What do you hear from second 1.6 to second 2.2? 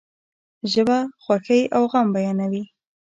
او غم